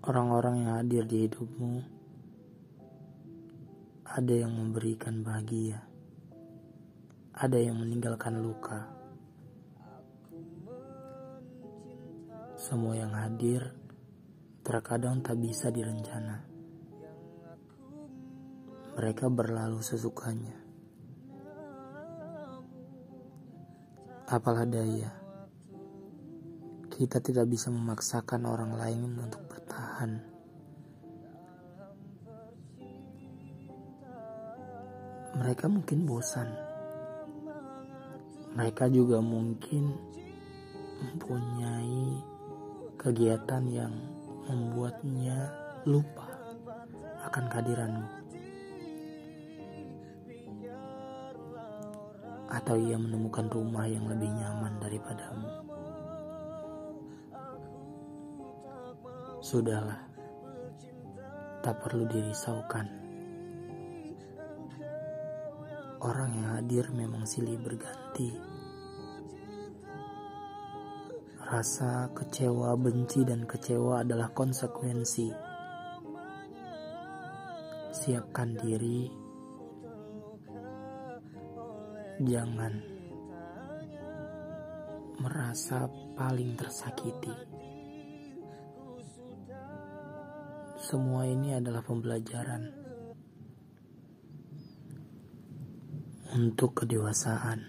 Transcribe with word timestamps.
Orang-orang 0.00 0.64
yang 0.64 0.80
hadir 0.80 1.04
di 1.04 1.28
hidupmu 1.28 2.00
ada 4.08 4.32
yang 4.32 4.48
memberikan 4.48 5.20
bahagia, 5.20 5.76
ada 7.36 7.60
yang 7.60 7.76
meninggalkan 7.76 8.40
luka. 8.40 8.88
Semua 12.56 12.96
yang 12.96 13.12
hadir 13.12 13.76
terkadang 14.64 15.20
tak 15.20 15.36
bisa 15.36 15.68
direncana. 15.68 16.48
Mereka 18.96 19.28
berlalu 19.28 19.84
sesukanya. 19.84 20.56
Apalah 24.32 24.64
daya, 24.64 25.12
kita 27.00 27.16
tidak 27.16 27.48
bisa 27.48 27.72
memaksakan 27.72 28.44
orang 28.44 28.76
lain 28.76 29.08
untuk 29.16 29.40
bertahan. 29.48 30.20
Mereka 35.32 35.64
mungkin 35.72 36.04
bosan. 36.04 36.52
Mereka 38.52 38.92
juga 38.92 39.24
mungkin 39.24 39.96
mempunyai 41.00 42.20
kegiatan 43.00 43.64
yang 43.64 43.96
membuatnya 44.44 45.48
lupa 45.88 46.28
akan 47.24 47.44
kehadiranmu. 47.48 48.20
atau 52.50 52.74
ia 52.74 52.98
menemukan 52.98 53.46
rumah 53.46 53.86
yang 53.86 54.10
lebih 54.10 54.26
nyaman 54.26 54.74
daripadamu. 54.82 55.79
Sudahlah, 59.40 59.96
tak 61.64 61.80
perlu 61.80 62.04
dirisaukan. 62.04 62.86
Orang 66.04 66.32
yang 66.36 66.60
hadir 66.60 66.88
memang 66.92 67.24
silih 67.24 67.56
berganti. 67.56 68.36
Rasa 71.40 72.12
kecewa, 72.12 72.76
benci, 72.76 73.24
dan 73.24 73.48
kecewa 73.48 74.04
adalah 74.04 74.28
konsekuensi. 74.30 75.32
Siapkan 77.90 78.54
diri 78.60 79.08
Jangan 82.20 82.76
merasa 85.24 85.88
paling 86.12 86.52
tersakiti. 86.52 87.49
Semua 90.80 91.28
ini 91.28 91.52
adalah 91.52 91.84
pembelajaran 91.84 92.72
untuk 96.32 96.82
kedewasaan. 96.82 97.60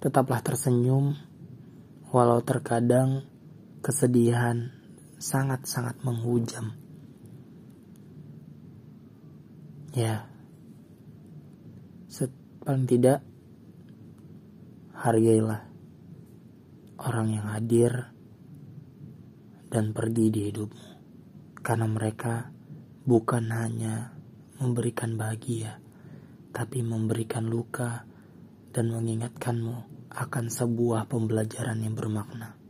Tetaplah 0.00 0.40
tersenyum, 0.40 1.12
walau 2.10 2.40
terkadang 2.40 3.28
kesedihan 3.84 4.72
sangat-sangat 5.20 6.00
menghujam. 6.02 6.74
Ya, 9.92 10.32
Paling 12.62 12.86
tidak, 12.86 13.26
hargailah 14.94 15.66
orang 17.02 17.34
yang 17.34 17.50
hadir 17.50 18.14
dan 19.66 19.90
pergi 19.90 20.30
di 20.30 20.40
hidupmu. 20.46 21.01
Karena 21.62 21.86
mereka 21.86 22.50
bukan 23.06 23.50
hanya 23.54 24.14
memberikan 24.58 25.14
bahagia, 25.14 25.78
tapi 26.50 26.82
memberikan 26.82 27.46
luka 27.46 28.06
dan 28.74 28.90
mengingatkanmu 28.90 30.10
akan 30.10 30.44
sebuah 30.50 31.06
pembelajaran 31.06 31.82
yang 31.82 31.94
bermakna. 31.94 32.61